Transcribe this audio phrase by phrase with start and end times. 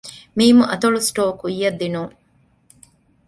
[0.37, 0.39] މ.
[0.69, 2.13] އަތޮޅު ސްޓޯރ ކުއްޔަށް ދިނުން